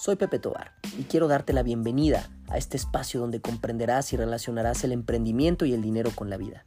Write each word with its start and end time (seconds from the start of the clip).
Soy 0.00 0.14
Pepe 0.14 0.38
Tobar 0.38 0.74
y 0.96 1.02
quiero 1.02 1.26
darte 1.26 1.52
la 1.52 1.64
bienvenida 1.64 2.30
a 2.48 2.56
este 2.56 2.76
espacio 2.76 3.18
donde 3.18 3.40
comprenderás 3.40 4.12
y 4.12 4.16
relacionarás 4.16 4.84
el 4.84 4.92
emprendimiento 4.92 5.64
y 5.64 5.74
el 5.74 5.82
dinero 5.82 6.12
con 6.14 6.30
la 6.30 6.36
vida. 6.36 6.64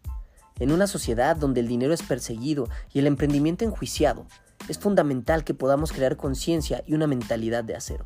En 0.60 0.70
una 0.74 0.86
sociedad 0.86 1.38
donde 1.38 1.62
el 1.62 1.70
dinero 1.70 1.94
es 1.94 2.04
perseguido 2.04 2.68
y 2.92 3.00
el 3.00 3.08
emprendimiento 3.08 3.64
enjuiciado, 3.64 4.28
es 4.68 4.80
fundamental 4.80 5.46
que 5.46 5.54
podamos 5.54 5.94
crear 5.94 6.18
conciencia 6.18 6.84
y 6.86 6.94
una 6.94 7.08
mentalidad 7.08 7.64
de 7.64 7.74
acero. 7.74 8.06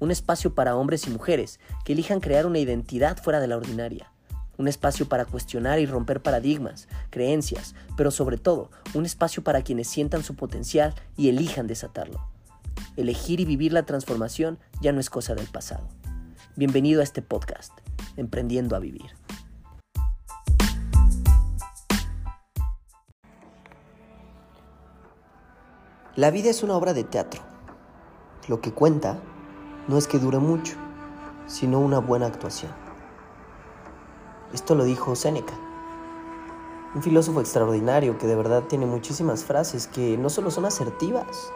Un 0.00 0.10
espacio 0.10 0.54
para 0.54 0.76
hombres 0.76 1.06
y 1.06 1.10
mujeres 1.10 1.58
que 1.86 1.94
elijan 1.94 2.20
crear 2.20 2.44
una 2.44 2.58
identidad 2.58 3.16
fuera 3.16 3.40
de 3.40 3.48
la 3.48 3.56
ordinaria. 3.56 4.12
Un 4.58 4.68
espacio 4.68 5.08
para 5.08 5.24
cuestionar 5.24 5.78
y 5.78 5.86
romper 5.86 6.20
paradigmas, 6.20 6.88
creencias, 7.08 7.74
pero 7.96 8.10
sobre 8.10 8.36
todo 8.36 8.70
un 8.92 9.06
espacio 9.06 9.42
para 9.42 9.62
quienes 9.62 9.88
sientan 9.88 10.22
su 10.22 10.36
potencial 10.36 10.94
y 11.16 11.30
elijan 11.30 11.66
desatarlo 11.66 12.31
elegir 12.96 13.40
y 13.40 13.44
vivir 13.44 13.72
la 13.72 13.84
transformación 13.84 14.58
ya 14.80 14.92
no 14.92 15.00
es 15.00 15.10
cosa 15.10 15.34
del 15.34 15.46
pasado. 15.46 15.88
Bienvenido 16.56 17.00
a 17.00 17.04
este 17.04 17.22
podcast, 17.22 17.72
Emprendiendo 18.16 18.76
a 18.76 18.78
Vivir. 18.78 19.10
La 26.14 26.30
vida 26.30 26.50
es 26.50 26.62
una 26.62 26.76
obra 26.76 26.92
de 26.92 27.04
teatro. 27.04 27.40
Lo 28.48 28.60
que 28.60 28.72
cuenta 28.72 29.18
no 29.88 29.96
es 29.96 30.06
que 30.06 30.18
dure 30.18 30.38
mucho, 30.38 30.76
sino 31.46 31.80
una 31.80 32.00
buena 32.00 32.26
actuación. 32.26 32.72
Esto 34.52 34.74
lo 34.74 34.84
dijo 34.84 35.16
Séneca, 35.16 35.54
un 36.94 37.02
filósofo 37.02 37.40
extraordinario 37.40 38.18
que 38.18 38.26
de 38.26 38.36
verdad 38.36 38.64
tiene 38.64 38.84
muchísimas 38.84 39.44
frases 39.44 39.86
que 39.86 40.18
no 40.18 40.28
solo 40.28 40.50
son 40.50 40.66
asertivas, 40.66 41.50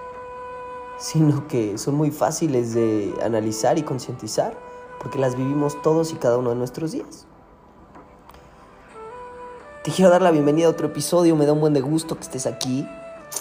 sino 0.98 1.46
que 1.48 1.78
son 1.78 1.95
muy 1.95 2.10
fáciles 2.10 2.74
de 2.74 3.14
analizar 3.22 3.78
y 3.78 3.83
concientizar, 3.83 4.58
porque 5.00 5.19
las 5.19 5.36
vivimos 5.36 5.80
todos 5.83 6.12
y 6.12 6.16
cada 6.16 6.38
uno 6.38 6.50
de 6.50 6.56
nuestros 6.56 6.92
días. 6.92 7.27
Te 9.84 9.92
quiero 9.92 10.11
dar 10.11 10.22
la 10.22 10.33
bienvenida 10.33 10.66
a 10.66 10.70
otro 10.70 10.88
episodio, 10.88 11.36
me 11.36 11.47
da 11.47 11.53
un 11.53 11.61
buen 11.61 11.72
de 11.72 11.80
gusto 11.80 12.16
que 12.16 12.22
estés 12.22 12.47
aquí. 12.47 12.88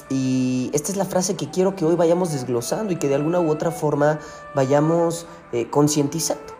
Y 0.10 0.70
esta 0.74 0.92
es 0.92 0.98
la 0.98 1.06
frase 1.06 1.36
que 1.36 1.50
quiero 1.50 1.76
que 1.76 1.86
hoy 1.86 1.96
vayamos 1.96 2.34
desglosando 2.34 2.94
y 2.94 2.98
que 2.98 3.08
de 3.08 3.16
alguna 3.16 3.40
u 3.40 3.50
otra 3.50 3.72
forma 3.72 4.20
vayamos 4.54 5.26
eh, 5.52 5.70
concientizando. 5.70 6.54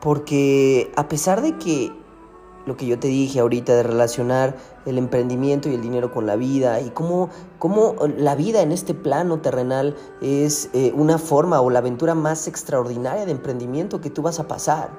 Porque 0.00 0.90
a 0.96 1.08
pesar 1.08 1.42
de 1.42 1.58
que 1.58 1.92
lo 2.66 2.76
que 2.76 2.86
yo 2.86 2.98
te 2.98 3.08
dije 3.08 3.40
ahorita 3.40 3.74
de 3.74 3.82
relacionar 3.82 4.56
el 4.86 4.98
emprendimiento 4.98 5.68
y 5.68 5.74
el 5.74 5.82
dinero 5.82 6.12
con 6.12 6.26
la 6.26 6.36
vida 6.36 6.80
y 6.80 6.90
cómo, 6.90 7.30
cómo 7.58 7.96
la 8.16 8.34
vida 8.34 8.62
en 8.62 8.72
este 8.72 8.94
plano 8.94 9.40
terrenal 9.40 9.96
es 10.20 10.70
eh, 10.72 10.92
una 10.94 11.18
forma 11.18 11.60
o 11.60 11.70
la 11.70 11.80
aventura 11.80 12.14
más 12.14 12.46
extraordinaria 12.46 13.26
de 13.26 13.32
emprendimiento 13.32 14.00
que 14.00 14.10
tú 14.10 14.22
vas 14.22 14.38
a 14.38 14.46
pasar. 14.46 14.90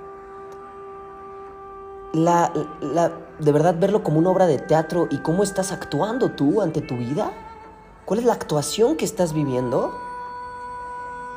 La, 2.14 2.54
la, 2.82 3.12
de 3.40 3.52
verdad 3.52 3.76
verlo 3.80 4.04
como 4.04 4.20
una 4.20 4.30
obra 4.30 4.46
de 4.46 4.60
teatro 4.60 5.08
y 5.10 5.18
cómo 5.20 5.42
estás 5.42 5.72
actuando 5.72 6.32
tú 6.32 6.62
ante 6.62 6.82
tu 6.82 6.96
vida. 6.96 7.32
¿Cuál 8.06 8.20
es 8.20 8.26
la 8.26 8.34
actuación 8.34 8.98
que 8.98 9.06
estás 9.06 9.34
viviendo? 9.34 9.92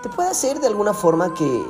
Te 0.02 0.08
puede 0.10 0.28
hacer 0.28 0.60
de 0.60 0.66
alguna 0.66 0.92
forma 0.92 1.32
que 1.34 1.64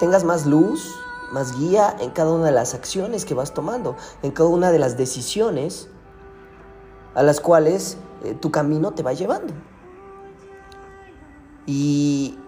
tengas 0.00 0.24
más 0.24 0.46
luz, 0.46 0.92
más 1.32 1.58
guía 1.58 1.96
en 2.00 2.10
cada 2.10 2.30
una 2.30 2.46
de 2.46 2.52
las 2.52 2.74
acciones 2.74 3.24
que 3.24 3.34
vas 3.34 3.54
tomando, 3.54 3.96
en 4.22 4.30
cada 4.30 4.48
una 4.48 4.70
de 4.70 4.78
las 4.78 4.96
decisiones 4.96 5.88
a 7.14 7.22
las 7.22 7.40
cuales 7.40 7.96
eh, 8.24 8.34
tu 8.34 8.50
camino 8.50 8.92
te 8.92 9.02
va 9.02 9.12
llevando. 9.12 9.52
Y 11.66 12.38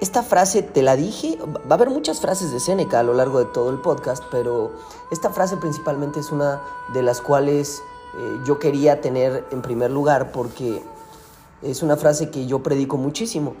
esta 0.00 0.22
frase 0.22 0.62
te 0.62 0.82
la 0.82 0.96
dije, 0.96 1.38
va 1.40 1.72
a 1.72 1.74
haber 1.74 1.90
muchas 1.90 2.20
frases 2.20 2.52
de 2.52 2.60
Seneca 2.60 3.00
a 3.00 3.02
lo 3.02 3.14
largo 3.14 3.38
de 3.38 3.44
todo 3.46 3.70
el 3.70 3.78
podcast, 3.78 4.24
pero 4.30 4.72
esta 5.10 5.30
frase 5.30 5.56
principalmente 5.58 6.20
es 6.20 6.32
una 6.32 6.60
de 6.94 7.02
las 7.02 7.20
cuales 7.20 7.82
eh, 8.16 8.40
yo 8.46 8.58
quería 8.58 9.00
tener 9.00 9.44
en 9.50 9.60
primer 9.60 9.90
lugar 9.90 10.32
porque 10.32 10.82
es 11.62 11.82
una 11.82 11.96
frase 11.96 12.30
que 12.30 12.46
yo 12.46 12.62
predico 12.62 12.96
muchísimo. 12.96 13.54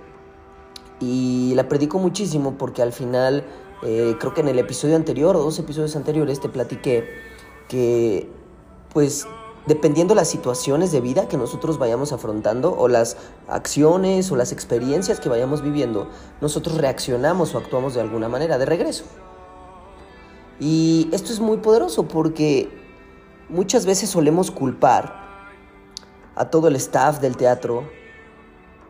Y 1.00 1.54
la 1.54 1.68
predico 1.68 1.98
muchísimo 1.98 2.54
porque 2.58 2.82
al 2.82 2.92
final 2.92 3.44
eh, 3.82 4.16
creo 4.18 4.34
que 4.34 4.40
en 4.40 4.48
el 4.48 4.58
episodio 4.58 4.96
anterior 4.96 5.36
o 5.36 5.42
dos 5.42 5.58
episodios 5.58 5.96
anteriores 5.96 6.40
te 6.40 6.48
platiqué 6.48 7.08
que 7.68 8.28
pues 8.92 9.26
dependiendo 9.66 10.14
las 10.14 10.28
situaciones 10.28 10.92
de 10.92 11.00
vida 11.00 11.28
que 11.28 11.36
nosotros 11.36 11.78
vayamos 11.78 12.12
afrontando 12.12 12.74
o 12.76 12.88
las 12.88 13.16
acciones 13.48 14.30
o 14.32 14.36
las 14.36 14.52
experiencias 14.52 15.20
que 15.20 15.28
vayamos 15.28 15.62
viviendo, 15.62 16.08
nosotros 16.40 16.78
reaccionamos 16.78 17.54
o 17.54 17.58
actuamos 17.58 17.94
de 17.94 18.00
alguna 18.00 18.28
manera 18.28 18.58
de 18.58 18.66
regreso. 18.66 19.04
Y 20.58 21.08
esto 21.12 21.32
es 21.32 21.40
muy 21.40 21.58
poderoso 21.58 22.08
porque 22.08 22.68
muchas 23.48 23.86
veces 23.86 24.10
solemos 24.10 24.50
culpar 24.50 25.20
a 26.34 26.50
todo 26.50 26.68
el 26.68 26.76
staff 26.76 27.20
del 27.20 27.36
teatro, 27.36 27.84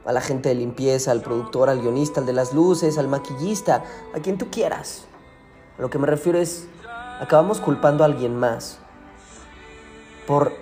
a 0.04 0.12
la 0.12 0.20
gente 0.20 0.48
de 0.48 0.54
limpieza, 0.54 1.10
al 1.10 1.20
productor, 1.20 1.68
al 1.68 1.80
guionista, 1.80 2.20
al 2.20 2.26
de 2.26 2.32
las 2.32 2.54
luces, 2.54 2.98
al 2.98 3.08
maquillista, 3.08 3.84
a 4.14 4.20
quien 4.20 4.38
tú 4.38 4.50
quieras. 4.50 5.06
A 5.78 5.82
lo 5.82 5.90
que 5.90 5.98
me 5.98 6.06
refiero 6.06 6.38
es, 6.38 6.66
acabamos 7.20 7.60
culpando 7.60 8.02
a 8.02 8.06
alguien 8.06 8.36
más 8.38 8.78
por 10.26 10.52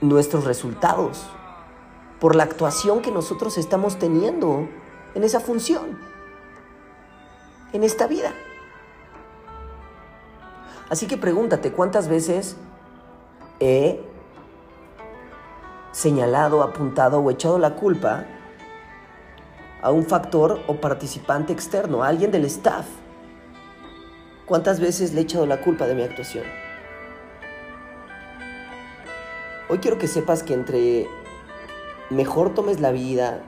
nuestros 0.00 0.44
resultados, 0.44 1.26
por 2.20 2.34
la 2.34 2.44
actuación 2.44 3.02
que 3.02 3.10
nosotros 3.10 3.58
estamos 3.58 3.98
teniendo 3.98 4.68
en 5.14 5.24
esa 5.24 5.40
función, 5.40 5.98
en 7.72 7.84
esta 7.84 8.06
vida. 8.06 8.32
Así 10.88 11.06
que 11.06 11.16
pregúntate, 11.16 11.72
¿cuántas 11.72 12.08
veces 12.08 12.56
he 13.60 14.00
señalado, 15.96 16.62
apuntado 16.62 17.20
o 17.20 17.30
echado 17.30 17.58
la 17.58 17.74
culpa 17.74 18.26
a 19.80 19.90
un 19.90 20.04
factor 20.04 20.60
o 20.66 20.74
participante 20.74 21.54
externo, 21.54 22.02
a 22.02 22.08
alguien 22.08 22.30
del 22.30 22.44
staff. 22.44 22.84
¿Cuántas 24.44 24.78
veces 24.78 25.14
le 25.14 25.20
he 25.20 25.22
echado 25.22 25.46
la 25.46 25.62
culpa 25.62 25.86
de 25.86 25.94
mi 25.94 26.02
actuación? 26.02 26.44
Hoy 29.70 29.78
quiero 29.78 29.96
que 29.96 30.06
sepas 30.06 30.42
que 30.42 30.52
entre 30.52 31.06
mejor 32.10 32.52
tomes 32.52 32.78
la 32.78 32.90
vida, 32.90 33.40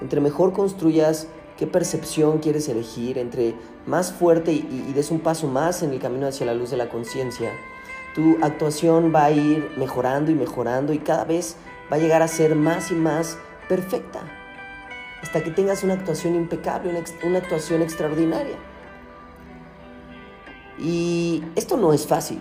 entre 0.00 0.22
mejor 0.22 0.54
construyas 0.54 1.28
qué 1.58 1.66
percepción 1.66 2.38
quieres 2.38 2.70
elegir, 2.70 3.18
entre 3.18 3.54
más 3.86 4.12
fuerte 4.14 4.52
y, 4.52 4.86
y 4.88 4.92
des 4.94 5.10
un 5.10 5.20
paso 5.20 5.46
más 5.46 5.82
en 5.82 5.92
el 5.92 6.00
camino 6.00 6.26
hacia 6.26 6.46
la 6.46 6.54
luz 6.54 6.70
de 6.70 6.78
la 6.78 6.88
conciencia, 6.88 7.52
tu 8.18 8.36
actuación 8.42 9.12
va 9.14 9.26
a 9.26 9.30
ir 9.30 9.70
mejorando 9.76 10.32
y 10.32 10.34
mejorando 10.34 10.92
y 10.92 10.98
cada 10.98 11.22
vez 11.22 11.54
va 11.88 11.98
a 11.98 11.98
llegar 12.00 12.20
a 12.20 12.26
ser 12.26 12.56
más 12.56 12.90
y 12.90 12.94
más 12.94 13.38
perfecta. 13.68 14.18
Hasta 15.22 15.44
que 15.44 15.52
tengas 15.52 15.84
una 15.84 15.94
actuación 15.94 16.34
impecable, 16.34 16.90
una, 17.22 17.38
actuación 17.38 17.80
extraordinaria. 17.80 18.56
Y 20.80 21.44
esto 21.54 21.76
no 21.76 21.92
es 21.92 22.08
fácil. 22.08 22.40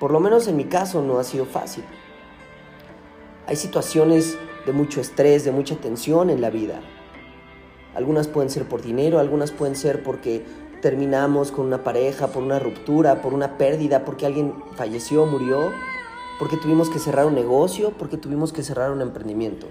Por 0.00 0.10
lo 0.10 0.18
menos 0.18 0.48
en 0.48 0.56
mi 0.56 0.64
caso 0.64 1.02
no 1.02 1.20
ha 1.20 1.24
sido 1.24 1.46
fácil. 1.46 1.84
Hay 3.46 3.54
situaciones 3.54 4.36
de 4.66 4.72
mucho 4.72 5.00
estrés, 5.00 5.44
de 5.44 5.52
mucha 5.52 5.76
tensión 5.76 6.30
en 6.30 6.40
la 6.40 6.50
vida. 6.50 6.80
Algunas 7.94 8.26
pueden 8.26 8.50
ser 8.50 8.64
por 8.64 8.82
dinero, 8.82 9.20
algunas 9.20 9.52
pueden 9.52 9.76
ser 9.76 10.02
porque 10.02 10.44
terminamos 10.82 11.52
con 11.52 11.64
una 11.64 11.84
pareja, 11.84 12.26
por 12.26 12.42
una 12.42 12.58
ruptura, 12.58 13.22
por 13.22 13.32
una 13.32 13.56
pérdida, 13.56 14.04
porque 14.04 14.26
alguien 14.26 14.52
falleció, 14.74 15.24
murió, 15.24 15.72
porque 16.38 16.56
tuvimos 16.56 16.90
que 16.90 16.98
cerrar 16.98 17.24
un 17.24 17.34
negocio, 17.34 17.92
porque 17.92 18.18
tuvimos 18.18 18.52
que 18.52 18.64
cerrar 18.64 18.90
un 18.90 19.00
emprendimiento. 19.00 19.68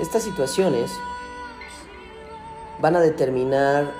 Estas 0.00 0.24
situaciones 0.24 0.90
van 2.82 2.96
a 2.96 3.00
determinar, 3.00 3.90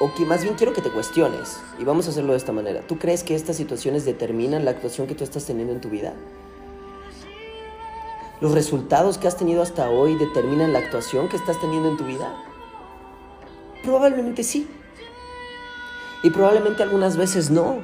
o 0.00 0.14
que 0.14 0.26
más 0.26 0.42
bien 0.42 0.54
quiero 0.54 0.74
que 0.74 0.82
te 0.82 0.90
cuestiones, 0.90 1.58
y 1.78 1.84
vamos 1.84 2.06
a 2.06 2.10
hacerlo 2.10 2.32
de 2.32 2.38
esta 2.38 2.52
manera. 2.52 2.82
¿Tú 2.86 2.98
crees 2.98 3.24
que 3.24 3.34
estas 3.34 3.56
situaciones 3.56 4.04
determinan 4.04 4.66
la 4.66 4.72
actuación 4.72 5.06
que 5.06 5.14
tú 5.14 5.24
estás 5.24 5.46
teniendo 5.46 5.72
en 5.72 5.80
tu 5.80 5.88
vida? 5.88 6.12
¿Los 8.42 8.52
resultados 8.52 9.16
que 9.16 9.28
has 9.28 9.38
tenido 9.38 9.62
hasta 9.62 9.88
hoy 9.88 10.14
determinan 10.16 10.74
la 10.74 10.80
actuación 10.80 11.30
que 11.30 11.36
estás 11.36 11.58
teniendo 11.58 11.88
en 11.88 11.96
tu 11.96 12.04
vida? 12.04 12.36
Probablemente 13.82 14.42
sí. 14.44 14.68
Y 16.24 16.30
probablemente 16.30 16.82
algunas 16.82 17.18
veces 17.18 17.50
no. 17.50 17.82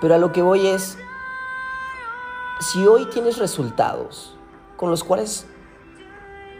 Pero 0.00 0.14
a 0.14 0.18
lo 0.18 0.32
que 0.32 0.42
voy 0.42 0.66
es, 0.66 0.98
si 2.58 2.84
hoy 2.86 3.06
tienes 3.06 3.38
resultados 3.38 4.36
con 4.76 4.90
los 4.90 5.04
cuales 5.04 5.46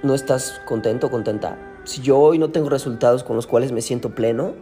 no 0.04 0.14
estás 0.14 0.62
contento 0.66 1.08
o 1.08 1.10
contenta, 1.10 1.58
si 1.84 2.00
yo 2.00 2.18
hoy 2.18 2.38
no 2.38 2.50
tengo 2.50 2.70
resultados 2.70 3.24
con 3.24 3.34
los 3.34 3.48
cuales 3.48 3.72
me 3.72 3.82
siento 3.82 4.14
pleno, 4.14 4.54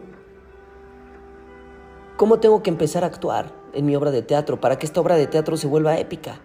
¿cómo 2.17 2.41
tengo 2.41 2.63
que 2.63 2.71
empezar 2.71 3.05
a 3.05 3.09
actuar 3.09 3.53
en 3.75 3.85
mi 3.85 3.95
obra 3.95 4.11
de 4.11 4.23
teatro 4.23 4.59
para 4.61 4.79
que 4.79 4.87
esta 4.87 5.01
obra 5.01 5.17
de 5.17 5.27
teatro 5.27 5.57
se 5.59 5.67
vuelva 5.67 5.99
épica? 5.99 6.41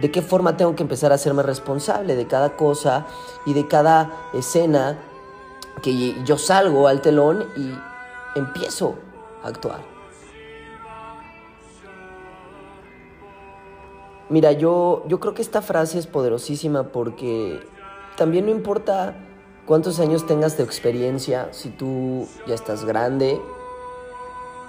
de 0.00 0.10
qué 0.10 0.22
forma 0.22 0.56
tengo 0.56 0.74
que 0.74 0.82
empezar 0.82 1.12
a 1.12 1.16
hacerme 1.16 1.42
responsable 1.42 2.16
de 2.16 2.26
cada 2.26 2.56
cosa 2.56 3.06
y 3.44 3.52
de 3.52 3.68
cada 3.68 4.10
escena 4.32 4.98
que 5.82 6.22
yo 6.24 6.38
salgo 6.38 6.88
al 6.88 7.00
telón 7.00 7.46
y 7.56 7.72
empiezo 8.38 8.96
a 9.42 9.48
actuar. 9.48 9.80
Mira, 14.28 14.52
yo, 14.52 15.02
yo 15.08 15.18
creo 15.18 15.34
que 15.34 15.42
esta 15.42 15.60
frase 15.60 15.98
es 15.98 16.06
poderosísima 16.06 16.84
porque 16.84 17.60
también 18.16 18.46
no 18.46 18.52
importa 18.52 19.16
cuántos 19.66 19.98
años 19.98 20.24
tengas 20.26 20.56
de 20.56 20.62
experiencia, 20.62 21.48
si 21.52 21.70
tú 21.70 22.28
ya 22.46 22.54
estás 22.54 22.84
grande, 22.84 23.40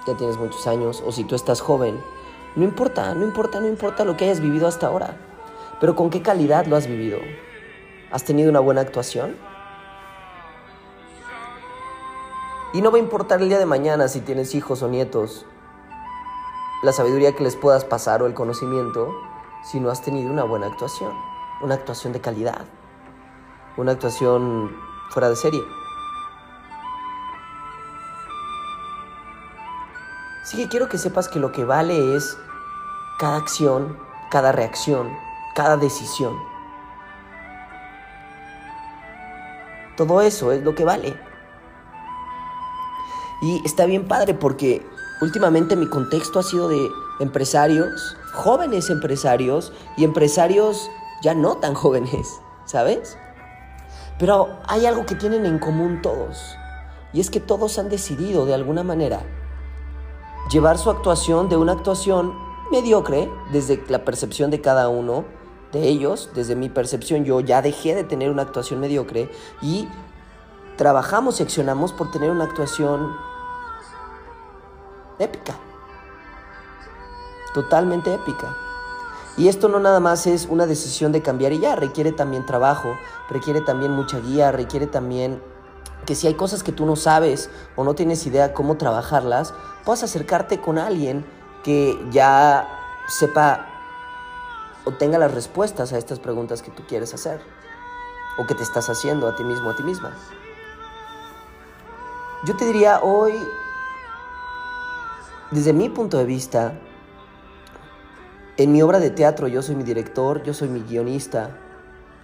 ya 0.06 0.16
tienes 0.16 0.36
muchos 0.36 0.66
años, 0.66 1.02
o 1.06 1.12
si 1.12 1.22
tú 1.22 1.36
estás 1.36 1.60
joven, 1.60 2.00
no 2.56 2.64
importa, 2.64 3.14
no 3.14 3.24
importa, 3.24 3.60
no 3.60 3.68
importa 3.68 4.04
lo 4.04 4.16
que 4.16 4.24
hayas 4.24 4.40
vivido 4.40 4.66
hasta 4.66 4.88
ahora, 4.88 5.16
pero 5.80 5.94
con 5.94 6.10
qué 6.10 6.22
calidad 6.22 6.66
lo 6.66 6.74
has 6.74 6.86
vivido. 6.86 7.18
¿Has 8.10 8.24
tenido 8.24 8.50
una 8.50 8.60
buena 8.60 8.80
actuación? 8.80 9.36
Y 12.74 12.80
no 12.80 12.90
va 12.90 12.96
a 12.96 13.00
importar 13.00 13.42
el 13.42 13.50
día 13.50 13.58
de 13.58 13.66
mañana 13.66 14.08
si 14.08 14.22
tienes 14.22 14.54
hijos 14.54 14.82
o 14.82 14.88
nietos, 14.88 15.44
la 16.82 16.92
sabiduría 16.92 17.36
que 17.36 17.44
les 17.44 17.54
puedas 17.54 17.84
pasar 17.84 18.22
o 18.22 18.26
el 18.26 18.32
conocimiento, 18.32 19.14
si 19.62 19.78
no 19.78 19.90
has 19.90 20.00
tenido 20.00 20.32
una 20.32 20.44
buena 20.44 20.68
actuación, 20.68 21.12
una 21.60 21.74
actuación 21.74 22.14
de 22.14 22.22
calidad, 22.22 22.64
una 23.76 23.92
actuación 23.92 24.74
fuera 25.10 25.28
de 25.28 25.36
serie. 25.36 25.62
Así 30.42 30.56
que 30.56 30.68
quiero 30.68 30.88
que 30.88 30.96
sepas 30.96 31.28
que 31.28 31.38
lo 31.38 31.52
que 31.52 31.64
vale 31.64 32.16
es 32.16 32.38
cada 33.18 33.36
acción, 33.36 33.98
cada 34.30 34.50
reacción, 34.50 35.10
cada 35.54 35.76
decisión. 35.76 36.34
Todo 39.96 40.22
eso 40.22 40.52
es 40.52 40.62
lo 40.62 40.74
que 40.74 40.86
vale. 40.86 41.31
Y 43.42 43.60
está 43.64 43.86
bien 43.86 44.06
padre 44.06 44.34
porque 44.34 44.86
últimamente 45.20 45.74
mi 45.76 45.88
contexto 45.88 46.38
ha 46.38 46.42
sido 46.44 46.68
de 46.68 46.88
empresarios, 47.18 48.16
jóvenes 48.32 48.88
empresarios 48.88 49.72
y 49.96 50.04
empresarios 50.04 50.88
ya 51.22 51.34
no 51.34 51.56
tan 51.56 51.74
jóvenes, 51.74 52.40
¿sabes? 52.64 53.18
Pero 54.18 54.48
hay 54.68 54.86
algo 54.86 55.06
que 55.06 55.16
tienen 55.16 55.44
en 55.44 55.58
común 55.58 56.00
todos. 56.02 56.56
Y 57.12 57.20
es 57.20 57.30
que 57.30 57.40
todos 57.40 57.78
han 57.78 57.88
decidido 57.88 58.46
de 58.46 58.54
alguna 58.54 58.84
manera 58.84 59.20
llevar 60.50 60.78
su 60.78 60.90
actuación 60.90 61.48
de 61.48 61.56
una 61.56 61.72
actuación 61.72 62.34
mediocre 62.70 63.30
desde 63.52 63.82
la 63.88 64.04
percepción 64.04 64.50
de 64.50 64.60
cada 64.60 64.88
uno 64.88 65.24
de 65.72 65.88
ellos, 65.88 66.30
desde 66.34 66.54
mi 66.54 66.68
percepción 66.68 67.24
yo 67.24 67.40
ya 67.40 67.62
dejé 67.62 67.94
de 67.94 68.04
tener 68.04 68.30
una 68.30 68.42
actuación 68.42 68.80
mediocre 68.80 69.30
y 69.60 69.88
trabajamos 70.76 71.40
y 71.40 71.42
accionamos 71.42 71.92
por 71.92 72.10
tener 72.10 72.30
una 72.30 72.44
actuación 72.44 73.14
épica. 75.22 75.54
Totalmente 77.54 78.12
épica. 78.14 78.56
Y 79.36 79.48
esto 79.48 79.68
no 79.68 79.80
nada 79.80 80.00
más 80.00 80.26
es 80.26 80.46
una 80.46 80.66
decisión 80.66 81.12
de 81.12 81.22
cambiar 81.22 81.52
y 81.52 81.60
ya, 81.60 81.74
requiere 81.74 82.12
también 82.12 82.44
trabajo, 82.44 82.96
requiere 83.30 83.62
también 83.62 83.92
mucha 83.92 84.18
guía, 84.18 84.52
requiere 84.52 84.86
también 84.86 85.42
que 86.04 86.14
si 86.14 86.26
hay 86.26 86.34
cosas 86.34 86.62
que 86.62 86.72
tú 86.72 86.84
no 86.84 86.96
sabes 86.96 87.48
o 87.76 87.84
no 87.84 87.94
tienes 87.94 88.26
idea 88.26 88.52
cómo 88.52 88.76
trabajarlas, 88.76 89.54
puedas 89.84 90.02
acercarte 90.02 90.60
con 90.60 90.78
alguien 90.78 91.24
que 91.64 91.98
ya 92.10 92.68
sepa 93.06 93.66
o 94.84 94.92
tenga 94.92 95.18
las 95.18 95.32
respuestas 95.32 95.92
a 95.92 95.98
estas 95.98 96.18
preguntas 96.18 96.60
que 96.60 96.70
tú 96.70 96.84
quieres 96.86 97.14
hacer 97.14 97.40
o 98.36 98.46
que 98.46 98.54
te 98.54 98.62
estás 98.62 98.88
haciendo 98.90 99.28
a 99.28 99.36
ti 99.36 99.44
mismo, 99.44 99.70
a 99.70 99.76
ti 99.76 99.82
misma. 99.82 100.12
Yo 102.44 102.56
te 102.56 102.64
diría 102.64 103.00
hoy 103.02 103.32
desde 105.52 105.74
mi 105.74 105.90
punto 105.90 106.16
de 106.16 106.24
vista, 106.24 106.72
en 108.56 108.72
mi 108.72 108.80
obra 108.80 109.00
de 109.00 109.10
teatro 109.10 109.48
yo 109.48 109.60
soy 109.62 109.74
mi 109.74 109.82
director, 109.82 110.42
yo 110.42 110.54
soy 110.54 110.68
mi 110.68 110.80
guionista, 110.80 111.58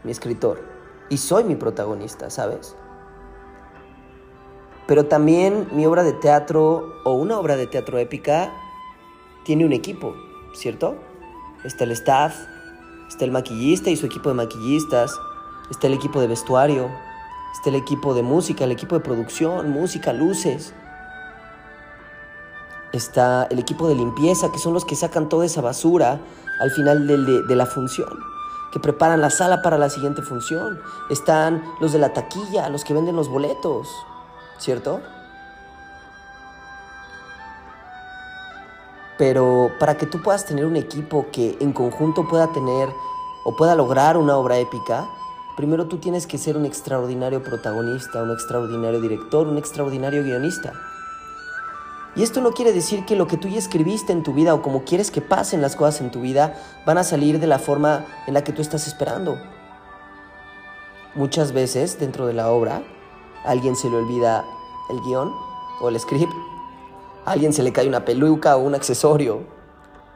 mi 0.03 0.11
escritor, 0.11 0.63
y 1.11 1.19
soy 1.19 1.45
mi 1.45 1.55
protagonista, 1.55 2.31
¿sabes? 2.31 2.75
Pero 4.87 5.05
también 5.05 5.69
mi 5.73 5.85
obra 5.85 6.03
de 6.05 6.15
teatro 6.15 6.95
o 7.05 7.13
una 7.13 7.39
obra 7.39 7.57
de 7.57 7.67
teatro 7.67 7.99
épica 7.99 8.51
tiene 9.45 9.67
un 9.67 9.75
equipo, 9.75 10.15
¿cierto? 10.55 10.97
Está 11.65 11.85
el 11.85 11.91
staff, 11.93 12.35
está 13.09 13.27
el 13.27 13.31
maquillista 13.31 13.91
y 13.91 13.97
su 13.97 14.07
equipo 14.07 14.31
de 14.31 14.37
maquillistas, 14.37 15.15
está 15.71 15.87
el 15.87 15.93
equipo 15.93 16.23
de 16.23 16.29
vestuario, 16.29 16.89
está 17.53 17.69
el 17.69 17.77
equipo 17.77 18.15
de 18.15 18.23
música, 18.23 18.65
el 18.65 18.73
equipo 18.73 18.95
de 18.95 19.03
producción, 19.03 19.71
música, 19.71 20.15
luces, 20.15 20.73
está 22.93 23.47
el 23.51 23.59
equipo 23.59 23.89
de 23.89 23.95
limpieza, 23.95 24.51
que 24.51 24.59
son 24.59 24.75
los 24.75 24.85
que 24.85 24.97
sacan 24.97 25.29
toda 25.29 25.47
esa 25.47 25.61
basura 25.61 26.21
al 26.61 26.71
final 26.71 27.07
de, 27.07 27.57
la 27.57 27.67
función, 27.67 28.19
que 28.73 28.81
preparan 28.81 29.21
la 29.21 29.31
sala 29.31 29.63
para 29.63 29.79
la 29.79 29.91
siguiente 29.91 30.23
función. 30.23 30.81
Están 31.11 31.63
los 31.81 31.93
de 31.93 31.99
la 31.99 32.13
taquilla, 32.13 32.69
los 32.69 32.85
que 32.85 32.95
venden 32.95 33.17
los 33.17 33.29
boletos, 33.29 33.89
¿cierto? 34.59 35.01
Pero 39.17 39.73
para 39.81 39.97
que 39.97 40.07
tú 40.07 40.23
puedas 40.23 40.47
tener 40.47 40.65
un 40.65 40.77
equipo 40.77 41.27
que 41.33 41.57
en 41.61 41.73
conjunto 41.73 42.29
pueda 42.29 42.53
tener 42.53 42.89
o 43.45 43.57
pueda 43.57 43.75
lograr 43.75 44.17
una 44.17 44.37
obra 44.37 44.59
épica, 44.59 45.09
primero 45.57 45.89
tú 45.89 45.99
tienes 45.99 46.27
que 46.27 46.39
ser 46.39 46.57
un 46.57 46.65
extraordinario 46.65 47.43
protagonista, 47.43 48.23
un 48.23 48.31
extraordinario 48.31 49.01
director, 49.01 49.49
un 49.49 49.59
extraordinario 49.59 50.23
guionista. 50.23 50.73
Y 52.19 52.25
esto 52.25 52.41
no 52.41 52.51
quiere 52.51 52.73
decir 52.73 53.05
que 53.05 53.15
lo 53.15 53.29
que 53.29 53.37
tú 53.37 53.47
ya 53.47 53.59
escribiste 53.59 54.13
en 54.13 54.25
tu 54.25 54.33
vida 54.33 54.53
o 54.53 54.61
como 54.61 54.83
quieres 54.83 55.13
que 55.13 55.21
pasen 55.21 55.63
las 55.63 55.77
cosas 55.77 56.01
en 56.01 56.11
tu 56.11 56.21
vida 56.21 56.61
van 56.85 56.99
a 56.99 57.05
salir 57.05 57.39
de 57.39 57.47
la 57.47 57.61
forma 57.61 58.07
en 58.27 58.35
la 58.35 58.43
que 58.43 58.53
tú 58.53 58.61
estás 58.61 58.89
esperando. 58.89 59.41
Muchas 61.15 61.53
veces 61.53 62.01
dentro 62.01 62.27
de 62.27 62.33
la 62.33 62.51
obra 62.51 62.83
a 63.45 63.51
alguien 63.53 63.77
se 63.77 63.89
le 63.89 63.99
olvida 63.99 64.45
el 64.91 65.01
guion 65.03 65.33
o 65.81 65.89
el 65.89 66.01
script, 66.01 66.33
a 67.25 67.31
alguien 67.31 67.53
se 67.53 67.63
le 67.63 67.73
cae 67.73 67.87
una 67.87 68.05
peluca 68.05 68.57
o 68.57 68.63
un 68.63 68.75
accesorio, 68.75 69.45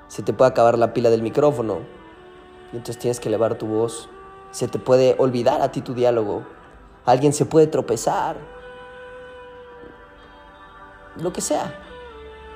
se 0.09 0.25
te 0.25 0.33
puede 0.33 0.51
acabar 0.51 0.77
la 0.77 0.93
pila 0.95 1.09
del 1.09 1.23
micrófono 1.23 1.83
y 2.73 2.79
entonces 2.79 2.99
tienes 2.99 3.21
que 3.21 3.29
elevar 3.29 3.59
tu 3.59 3.67
voz, 3.69 4.09
se 4.51 4.67
te 4.67 4.81
puede 4.81 5.15
olvidar 5.19 5.63
a 5.63 5.71
ti 5.71 5.83
tu 5.83 5.95
diálogo, 5.95 6.43
alguien 7.07 7.33
se 7.33 7.47
puede 7.47 7.69
tropezar, 7.69 8.39
lo 11.15 11.33
que 11.33 11.41
sea. 11.41 11.91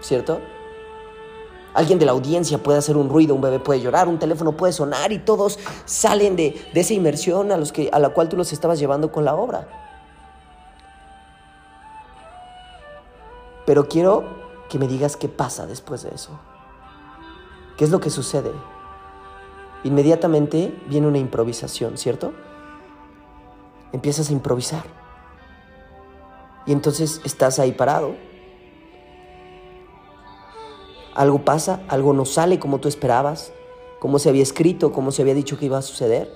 ¿Cierto? 0.00 0.40
Alguien 1.74 1.98
de 1.98 2.06
la 2.06 2.12
audiencia 2.12 2.56
puede 2.56 2.78
hacer 2.78 2.96
un 2.96 3.10
ruido, 3.10 3.34
un 3.34 3.42
bebé 3.42 3.58
puede 3.58 3.82
llorar, 3.82 4.08
un 4.08 4.18
teléfono 4.18 4.52
puede 4.52 4.72
sonar 4.72 5.12
y 5.12 5.18
todos 5.18 5.58
salen 5.84 6.34
de, 6.34 6.70
esa 6.72 6.94
inmersión 6.94 7.52
a, 7.52 7.58
los 7.58 7.70
que, 7.70 7.90
a 7.92 7.98
la 7.98 8.08
cual 8.08 8.30
tú 8.30 8.36
los 8.38 8.50
estabas 8.52 8.78
llevando 8.78 9.12
con 9.12 9.26
la 9.26 9.34
obra. 9.34 9.68
Pero 13.66 13.88
quiero 13.88 14.24
que 14.70 14.78
me 14.78 14.88
digas 14.88 15.18
qué 15.18 15.28
pasa 15.28 15.66
después 15.66 16.02
de 16.02 16.14
eso. 16.14 16.30
¿Qué 17.76 17.84
es 17.84 17.90
lo 17.90 18.00
que 18.00 18.08
sucede? 18.08 18.52
Inmediatamente 19.84 20.74
viene 20.88 21.06
una 21.08 21.18
improvisación, 21.18 21.98
¿cierto? 21.98 22.32
Empiezas 23.92 24.30
a 24.30 24.32
improvisar. 24.32 24.84
Y 26.64 26.72
entonces 26.72 27.20
estás 27.24 27.58
ahí 27.58 27.72
parado 27.72 28.14
algo 31.16 31.44
pasa, 31.44 31.80
algo 31.88 32.12
no 32.12 32.26
sale 32.26 32.58
como 32.58 32.78
tú 32.78 32.88
esperabas, 32.88 33.50
como 34.00 34.18
se 34.18 34.28
había 34.28 34.42
escrito, 34.42 34.92
como 34.92 35.11
se 35.11 35.23
había 35.23 35.35
dicho 35.35 35.58
que 35.58 35.64
iba 35.64 35.78
a 35.78 35.82
suceder. 35.82 36.30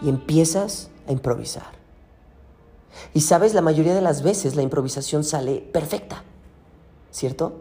Y 0.00 0.08
empiezas 0.08 0.90
a 1.08 1.12
improvisar. 1.12 1.74
Y 3.12 3.22
sabes, 3.22 3.52
la 3.52 3.62
mayoría 3.62 3.94
de 3.94 4.00
las 4.00 4.22
veces 4.22 4.54
la 4.54 4.62
improvisación 4.62 5.24
sale 5.24 5.58
perfecta, 5.72 6.22
¿cierto? 7.10 7.54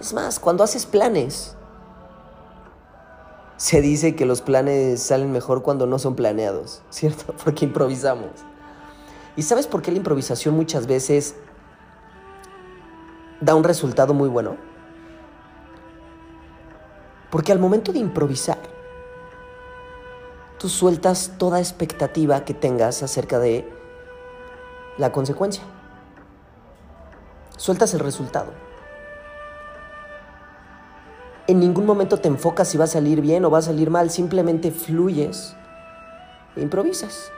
Es 0.00 0.14
más, 0.14 0.40
cuando 0.40 0.64
haces 0.64 0.86
planes, 0.86 1.54
se 3.58 3.82
dice 3.82 4.16
que 4.16 4.24
los 4.24 4.40
planes 4.40 5.02
salen 5.02 5.32
mejor 5.32 5.62
cuando 5.62 5.86
no 5.86 5.98
son 5.98 6.14
planeados, 6.14 6.80
¿cierto? 6.88 7.34
Porque 7.44 7.66
improvisamos. 7.66 8.30
¿Y 9.36 9.42
sabes 9.42 9.66
por 9.66 9.82
qué 9.82 9.90
la 9.90 9.98
improvisación 9.98 10.56
muchas 10.56 10.86
veces 10.86 11.34
da 13.40 13.54
un 13.54 13.64
resultado 13.64 14.14
muy 14.14 14.28
bueno? 14.28 14.56
Porque 17.30 17.52
al 17.52 17.58
momento 17.58 17.92
de 17.92 17.98
improvisar, 17.98 18.58
tú 20.58 20.68
sueltas 20.68 21.34
toda 21.38 21.58
expectativa 21.58 22.44
que 22.44 22.54
tengas 22.54 23.02
acerca 23.02 23.38
de 23.38 23.70
la 24.96 25.12
consecuencia. 25.12 25.62
Sueltas 27.56 27.94
el 27.94 28.00
resultado. 28.00 28.52
En 31.46 31.60
ningún 31.60 31.86
momento 31.86 32.18
te 32.18 32.28
enfocas 32.28 32.68
si 32.68 32.76
va 32.76 32.84
a 32.84 32.88
salir 32.88 33.20
bien 33.20 33.44
o 33.44 33.50
va 33.50 33.58
a 33.58 33.62
salir 33.62 33.90
mal, 33.90 34.10
simplemente 34.10 34.70
fluyes 34.70 35.56
e 36.56 36.60
improvisas 36.60 37.32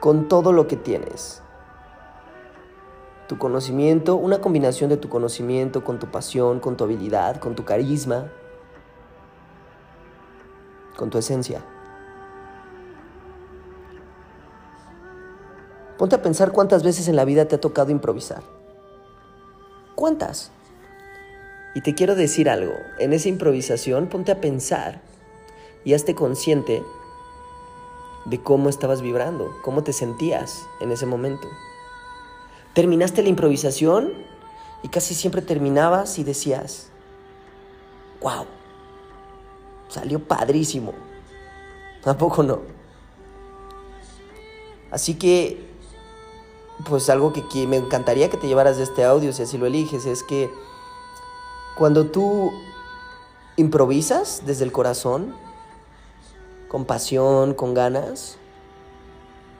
con 0.00 0.28
todo 0.28 0.52
lo 0.52 0.66
que 0.66 0.76
tienes. 0.76 1.43
Tu 3.28 3.38
conocimiento, 3.38 4.16
una 4.16 4.40
combinación 4.40 4.90
de 4.90 4.96
tu 4.96 5.08
conocimiento 5.08 5.82
con 5.82 5.98
tu 5.98 6.10
pasión, 6.10 6.60
con 6.60 6.76
tu 6.76 6.84
habilidad, 6.84 7.40
con 7.40 7.54
tu 7.54 7.64
carisma, 7.64 8.30
con 10.96 11.10
tu 11.10 11.18
esencia. 11.18 11.62
Ponte 15.96 16.16
a 16.16 16.22
pensar 16.22 16.52
cuántas 16.52 16.82
veces 16.82 17.08
en 17.08 17.16
la 17.16 17.24
vida 17.24 17.46
te 17.46 17.54
ha 17.54 17.60
tocado 17.60 17.90
improvisar. 17.90 18.42
¿Cuántas? 19.94 20.50
Y 21.74 21.80
te 21.80 21.94
quiero 21.94 22.14
decir 22.14 22.50
algo, 22.50 22.74
en 22.98 23.12
esa 23.12 23.28
improvisación 23.28 24.08
ponte 24.08 24.32
a 24.32 24.40
pensar 24.40 25.00
y 25.84 25.94
hazte 25.94 26.14
consciente 26.14 26.82
de 28.24 28.42
cómo 28.42 28.68
estabas 28.68 29.02
vibrando, 29.02 29.50
cómo 29.62 29.82
te 29.82 29.92
sentías 29.92 30.66
en 30.80 30.92
ese 30.92 31.06
momento. 31.06 31.48
Terminaste 32.74 33.22
la 33.22 33.28
improvisación 33.28 34.12
y 34.82 34.88
casi 34.88 35.14
siempre 35.14 35.42
terminabas 35.42 36.18
y 36.18 36.24
decías, 36.24 36.88
wow, 38.20 38.46
salió 39.88 40.18
padrísimo. 40.18 40.92
Tampoco 42.02 42.42
no? 42.42 42.60
Así 44.90 45.14
que, 45.14 45.64
pues 46.88 47.08
algo 47.10 47.32
que, 47.32 47.66
me 47.66 47.76
encantaría 47.76 48.28
que 48.28 48.36
te 48.36 48.46
llevaras 48.46 48.76
de 48.76 48.82
este 48.82 49.04
audio, 49.04 49.32
si 49.32 49.42
así 49.42 49.56
lo 49.56 49.66
eliges, 49.66 50.06
es 50.06 50.22
que 50.22 50.50
cuando 51.76 52.06
tú 52.06 52.52
improvisas 53.56 54.42
desde 54.46 54.64
el 54.64 54.72
corazón, 54.72 55.34
con 56.68 56.84
pasión, 56.84 57.54
con 57.54 57.74
ganas, 57.74 58.36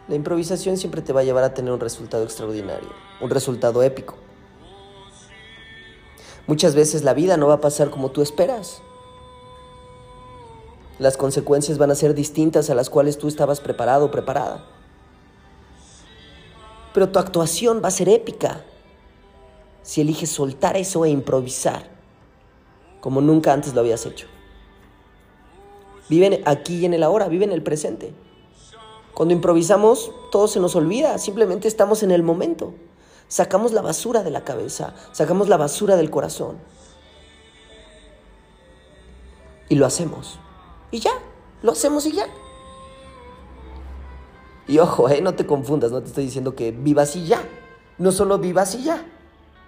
la 0.08 0.14
improvisación 0.14 0.76
siempre 0.76 1.02
te 1.02 1.12
va 1.12 1.20
a 1.20 1.24
llevar 1.24 1.44
a 1.44 1.54
tener 1.54 1.72
un 1.72 1.80
resultado 1.80 2.24
extraordinario, 2.24 2.88
un 3.20 3.30
resultado 3.30 3.82
épico. 3.82 4.16
Muchas 6.46 6.74
veces 6.74 7.04
la 7.04 7.14
vida 7.14 7.36
no 7.36 7.46
va 7.46 7.54
a 7.54 7.60
pasar 7.60 7.90
como 7.90 8.10
tú 8.10 8.20
esperas. 8.20 8.82
Las 10.98 11.16
consecuencias 11.16 11.78
van 11.78 11.90
a 11.90 11.94
ser 11.94 12.14
distintas 12.14 12.68
a 12.68 12.74
las 12.74 12.90
cuales 12.90 13.18
tú 13.18 13.28
estabas 13.28 13.60
preparado 13.60 14.06
o 14.06 14.10
preparada. 14.10 14.66
Pero 16.92 17.08
tu 17.08 17.18
actuación 17.18 17.80
va 17.82 17.88
a 17.88 17.90
ser 17.90 18.08
épica 18.08 18.64
si 19.82 20.02
eliges 20.02 20.30
soltar 20.30 20.76
eso 20.76 21.04
e 21.04 21.10
improvisar 21.10 21.94
como 23.04 23.20
nunca 23.20 23.52
antes 23.52 23.74
lo 23.74 23.80
habías 23.80 24.06
hecho. 24.06 24.26
Viven 26.08 26.40
aquí 26.46 26.76
y 26.76 26.84
en 26.86 26.94
el 26.94 27.02
ahora, 27.02 27.28
vive 27.28 27.44
en 27.44 27.52
el 27.52 27.62
presente. 27.62 28.14
Cuando 29.14 29.32
improvisamos, 29.32 30.10
todo 30.32 30.48
se 30.48 30.60
nos 30.60 30.74
olvida, 30.74 31.18
simplemente 31.18 31.68
estamos 31.68 32.02
en 32.02 32.10
el 32.10 32.22
momento. 32.22 32.74
Sacamos 33.28 33.72
la 33.72 33.80
basura 33.80 34.22
de 34.22 34.30
la 34.30 34.44
cabeza, 34.44 34.94
sacamos 35.12 35.48
la 35.48 35.56
basura 35.56 35.96
del 35.96 36.10
corazón. 36.10 36.58
Y 39.68 39.76
lo 39.76 39.86
hacemos. 39.86 40.38
Y 40.90 40.98
ya, 41.00 41.12
lo 41.62 41.72
hacemos 41.72 42.06
y 42.06 42.12
ya. 42.12 42.26
Y 44.66 44.78
ojo, 44.78 45.08
eh, 45.08 45.20
no 45.20 45.34
te 45.34 45.46
confundas, 45.46 45.92
no 45.92 46.00
te 46.00 46.08
estoy 46.08 46.24
diciendo 46.24 46.54
que 46.54 46.72
vivas 46.72 47.14
y 47.16 47.26
ya. 47.26 47.42
No 47.98 48.12
solo 48.12 48.38
vivas 48.38 48.74
y 48.74 48.84
ya. 48.84 49.06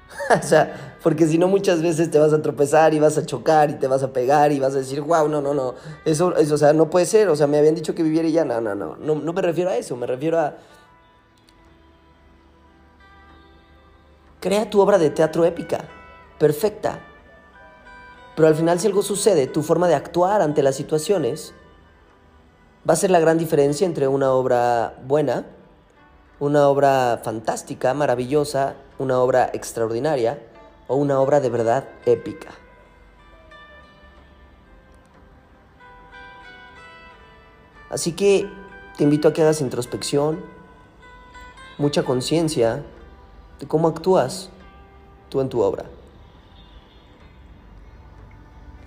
o 0.31 0.43
sea, 0.43 0.97
porque 1.03 1.27
si 1.27 1.39
no 1.39 1.49
muchas 1.49 1.83
veces 1.83 2.11
te 2.11 2.19
vas 2.19 2.33
a 2.33 2.43
tropezar 2.43 2.95
y 2.95 2.99
vas 2.99 3.17
a 3.19 3.25
chocar 3.25 3.71
y 3.71 3.75
te 3.75 3.87
vas 3.87 4.03
a 4.03 4.13
pegar 4.13 4.53
y 4.53 4.59
vas 4.59 4.75
a 4.75 4.79
decir, 4.79 5.01
wow, 5.01 5.29
no, 5.29 5.41
no, 5.41 5.55
no. 5.55 5.75
Eso, 6.05 6.37
eso, 6.37 6.55
o 6.55 6.59
sea, 6.59 6.73
no 6.73 6.91
puede 6.91 7.07
ser. 7.07 7.29
O 7.29 7.37
sea, 7.37 7.47
me 7.47 7.59
habían 7.59 7.75
dicho 7.75 7.95
que 7.95 8.03
viviera 8.03 8.29
y 8.29 8.33
ya. 8.33 8.45
No, 8.45 8.61
no, 8.61 8.75
no. 8.75 8.97
No, 8.97 9.15
no 9.15 9.33
me 9.33 9.43
refiero 9.43 9.71
a 9.71 9.77
eso. 9.77 9.97
Me 9.97 10.07
refiero 10.07 10.39
a... 10.41 10.57
Crea 14.41 14.69
tu 14.69 14.81
obra 14.81 14.99
de 14.99 15.11
teatro 15.11 15.45
épica, 15.45 15.85
perfecta, 16.39 17.01
pero 18.37 18.49
al 18.49 18.55
final 18.55 18.79
si 18.79 18.87
algo 18.87 19.03
sucede, 19.03 19.47
tu 19.47 19.63
forma 19.63 19.89
de 19.89 19.95
actuar 19.95 20.43
ante 20.43 20.63
las 20.63 20.77
situaciones 20.77 21.55
va 22.89 22.93
a 22.93 22.97
ser 22.97 23.11
la 23.11 23.19
gran 23.19 23.39
diferencia 23.39 23.87
entre 23.87 24.07
una 24.07 24.31
obra 24.33 24.99
buena, 25.05 25.47
una 26.39 26.69
obra 26.69 27.21
fantástica, 27.25 27.95
maravillosa, 27.95 28.77
una 28.99 29.19
obra 29.21 29.51
extraordinaria 29.53 30.39
o 30.87 30.97
una 30.97 31.21
obra 31.21 31.41
de 31.41 31.51
verdad 31.51 31.89
épica. 32.05 32.51
Así 37.91 38.13
que 38.13 38.51
te 38.97 39.05
invito 39.05 39.29
a 39.29 39.33
que 39.33 39.43
hagas 39.43 39.61
introspección, 39.61 40.45
mucha 41.79 42.03
conciencia 42.03 42.85
de 43.61 43.67
cómo 43.67 43.89
actúas 43.89 44.51
tú 45.29 45.41
en 45.41 45.49
tu 45.49 45.61
obra. 45.61 45.85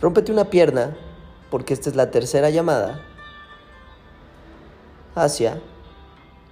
Rómpete 0.01 0.31
una 0.31 0.45
pierna, 0.45 0.95
porque 1.49 1.73
esta 1.73 1.89
es 1.89 1.95
la 1.95 2.11
tercera 2.11 2.49
llamada, 2.49 3.05
hacia 5.15 5.61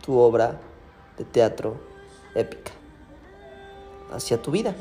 tu 0.01 0.17
obra 0.17 0.59
de 1.17 1.23
teatro 1.23 1.79
épica, 2.35 2.71
hacia 4.11 4.41
tu 4.41 4.51
vida. 4.51 4.75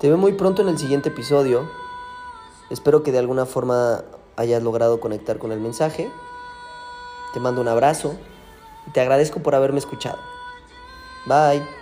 Te 0.00 0.08
veo 0.08 0.16
muy 0.16 0.32
pronto 0.32 0.62
en 0.62 0.68
el 0.68 0.78
siguiente 0.78 1.10
episodio. 1.10 1.70
Espero 2.70 3.02
que 3.02 3.12
de 3.12 3.18
alguna 3.18 3.46
forma 3.46 4.02
hayas 4.36 4.62
logrado 4.62 4.98
conectar 4.98 5.38
con 5.38 5.52
el 5.52 5.60
mensaje. 5.60 6.10
Te 7.32 7.40
mando 7.40 7.60
un 7.60 7.68
abrazo 7.68 8.14
y 8.86 8.90
te 8.90 9.00
agradezco 9.00 9.40
por 9.40 9.54
haberme 9.54 9.78
escuchado. 9.78 10.18
Bye. 11.26 11.81